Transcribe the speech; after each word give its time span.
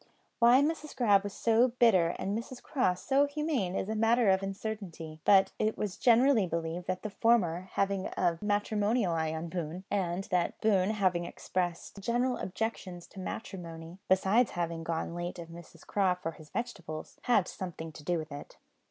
Why 0.39 0.63
Mrs 0.63 0.95
Grab 0.95 1.21
was 1.23 1.31
so 1.33 1.67
bitter 1.77 2.15
and 2.17 2.35
Mrs 2.35 2.59
Craw 2.63 2.95
so 2.95 3.27
humane 3.27 3.75
is 3.75 3.87
a 3.87 3.93
matter 3.93 4.31
of 4.31 4.41
uncertainty; 4.41 5.19
but 5.25 5.51
it 5.59 5.77
was 5.77 5.95
generally 5.95 6.47
believed 6.47 6.87
that 6.87 7.03
the 7.03 7.11
former 7.11 7.69
having 7.73 8.05
had 8.05 8.17
a 8.17 8.37
matrimonial 8.41 9.13
eye 9.13 9.31
on 9.31 9.47
Boone, 9.49 9.83
and 9.91 10.23
that 10.31 10.59
Boone 10.59 10.89
having 10.89 11.25
expressed 11.25 11.99
general 11.99 12.37
objections 12.37 13.05
to 13.09 13.19
matrimony 13.19 13.99
besides 14.09 14.49
having 14.49 14.83
gone 14.83 15.09
of 15.09 15.13
late 15.13 15.35
to 15.35 15.45
Mrs 15.45 15.85
Craw 15.85 16.15
for 16.15 16.31
his 16.31 16.49
vegetables 16.49 17.19
had 17.25 17.47
something 17.47 17.91
to 17.91 18.03
do 18.03 18.17
with 18.17 18.31
it. 18.31 18.57